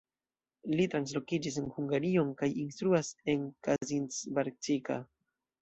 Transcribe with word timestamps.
Li 0.79 0.87
translokiĝis 0.93 1.59
en 1.61 1.67
Hungarion 1.75 2.33
kaj 2.41 2.49
instruas 2.63 3.13
en 3.35 3.47
Kazincbarcika. 3.69 5.03